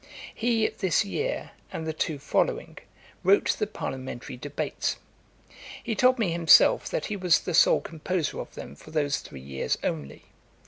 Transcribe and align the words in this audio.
He 0.33 0.67
this 0.69 1.05
year, 1.05 1.51
and 1.71 1.85
the 1.85 1.93
two 1.93 2.17
following, 2.17 2.79
wrote 3.23 3.49
the 3.59 3.67
Parliamentary 3.67 4.35
Debates. 4.35 4.95
He 5.83 5.93
told 5.93 6.17
me 6.17 6.31
himself, 6.31 6.89
that 6.89 7.05
he 7.05 7.15
was 7.15 7.41
the 7.41 7.53
sole 7.53 7.81
composer 7.81 8.39
of 8.39 8.55
them 8.55 8.73
for 8.73 8.89
those 8.89 9.19
three 9.19 9.41
years 9.41 9.77
only. 9.83 10.23